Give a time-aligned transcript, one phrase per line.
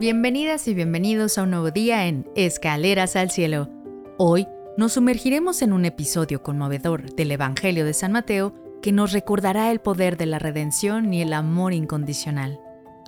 [0.00, 3.68] Bienvenidas y bienvenidos a un nuevo día en Escaleras al Cielo.
[4.16, 9.72] Hoy nos sumergiremos en un episodio conmovedor del Evangelio de San Mateo que nos recordará
[9.72, 12.60] el poder de la redención y el amor incondicional.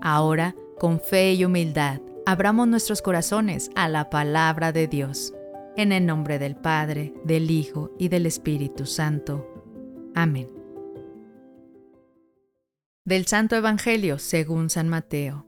[0.00, 5.34] Ahora, con fe y humildad, abramos nuestros corazones a la palabra de Dios.
[5.76, 9.46] En el nombre del Padre, del Hijo y del Espíritu Santo.
[10.14, 10.48] Amén.
[13.04, 15.47] Del Santo Evangelio según San Mateo.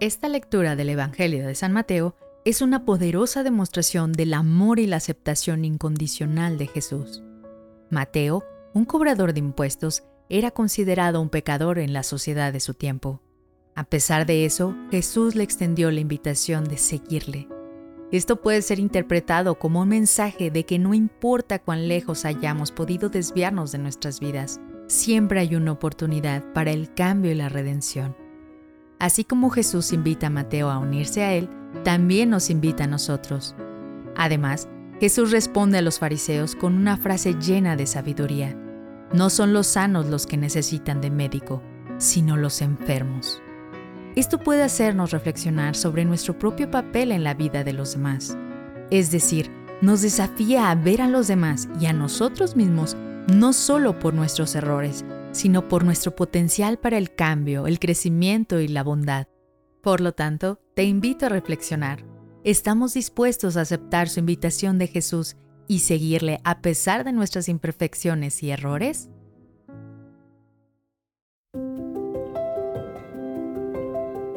[0.00, 4.96] Esta lectura del Evangelio de San Mateo es una poderosa demostración del amor y la
[4.96, 7.22] aceptación incondicional de Jesús.
[7.90, 8.42] Mateo,
[8.72, 13.20] un cobrador de impuestos, era considerado un pecador en la sociedad de su tiempo.
[13.74, 17.46] A pesar de eso, Jesús le extendió la invitación de seguirle.
[18.10, 23.10] Esto puede ser interpretado como un mensaje de que no importa cuán lejos hayamos podido
[23.10, 28.16] desviarnos de nuestras vidas, siempre hay una oportunidad para el cambio y la redención.
[29.00, 31.48] Así como Jesús invita a Mateo a unirse a él,
[31.84, 33.56] también nos invita a nosotros.
[34.14, 34.68] Además,
[35.00, 38.54] Jesús responde a los fariseos con una frase llena de sabiduría.
[39.14, 41.62] No son los sanos los que necesitan de médico,
[41.96, 43.40] sino los enfermos.
[44.16, 48.36] Esto puede hacernos reflexionar sobre nuestro propio papel en la vida de los demás.
[48.90, 52.96] Es decir, nos desafía a ver a los demás y a nosotros mismos
[53.32, 58.68] no solo por nuestros errores, sino por nuestro potencial para el cambio, el crecimiento y
[58.68, 59.26] la bondad.
[59.82, 62.04] Por lo tanto, te invito a reflexionar.
[62.44, 65.36] ¿Estamos dispuestos a aceptar su invitación de Jesús
[65.68, 69.08] y seguirle a pesar de nuestras imperfecciones y errores?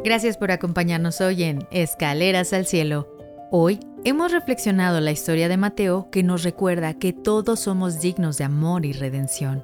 [0.03, 3.07] Gracias por acompañarnos hoy en Escaleras al Cielo.
[3.51, 8.43] Hoy hemos reflexionado la historia de Mateo que nos recuerda que todos somos dignos de
[8.43, 9.63] amor y redención.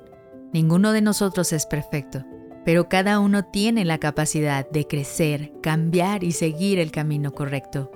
[0.53, 2.25] Ninguno de nosotros es perfecto,
[2.65, 7.91] pero cada uno tiene la capacidad de crecer, cambiar y seguir el camino correcto.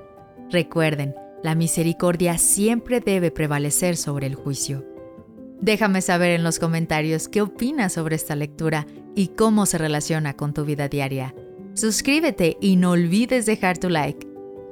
[0.52, 4.86] Recuerden, la misericordia siempre debe prevalecer sobre el juicio.
[5.62, 8.85] Déjame saber en los comentarios qué opinas sobre esta lectura
[9.16, 11.34] y cómo se relaciona con tu vida diaria.
[11.74, 14.28] Suscríbete y no olvides dejar tu like.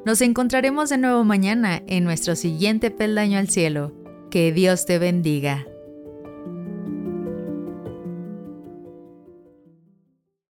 [0.06, 3.94] Nos encontraremos de nuevo mañana en nuestro siguiente peldaño al cielo.
[4.30, 5.66] Que Dios te bendiga.